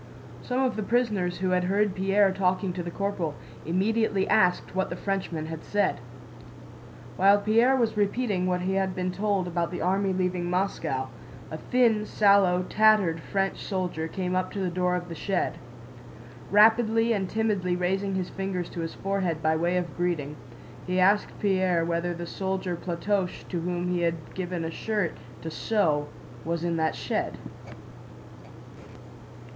[0.41, 3.35] Some of the prisoners who had heard Pierre talking to the corporal
[3.67, 5.99] immediately asked what the Frenchman had said.
[7.17, 11.09] While Pierre was repeating what he had been told about the army leaving Moscow,
[11.51, 15.59] a thin, sallow, tattered French soldier came up to the door of the shed.
[16.49, 20.35] Rapidly and timidly raising his fingers to his forehead by way of greeting,
[20.87, 25.11] he asked Pierre whether the soldier Platoche to whom he had given a shirt
[25.43, 26.07] to sew
[26.43, 27.37] was in that shed.